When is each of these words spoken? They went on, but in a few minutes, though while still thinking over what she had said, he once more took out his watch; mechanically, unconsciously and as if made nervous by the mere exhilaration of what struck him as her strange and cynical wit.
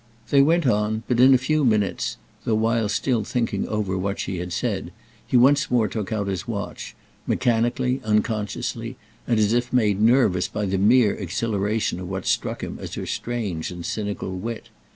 They 0.31 0.41
went 0.41 0.65
on, 0.65 1.03
but 1.07 1.19
in 1.19 1.31
a 1.31 1.37
few 1.37 1.63
minutes, 1.63 2.17
though 2.43 2.55
while 2.55 2.89
still 2.89 3.23
thinking 3.23 3.67
over 3.67 3.95
what 3.95 4.17
she 4.19 4.39
had 4.39 4.51
said, 4.51 4.91
he 5.27 5.37
once 5.37 5.69
more 5.69 5.87
took 5.87 6.11
out 6.11 6.25
his 6.25 6.47
watch; 6.47 6.95
mechanically, 7.27 8.01
unconsciously 8.03 8.97
and 9.27 9.37
as 9.39 9.53
if 9.53 9.71
made 9.71 10.01
nervous 10.01 10.47
by 10.47 10.65
the 10.65 10.79
mere 10.79 11.13
exhilaration 11.13 11.99
of 11.99 12.09
what 12.09 12.25
struck 12.25 12.63
him 12.63 12.79
as 12.81 12.95
her 12.95 13.05
strange 13.05 13.69
and 13.69 13.85
cynical 13.85 14.35
wit. 14.35 14.69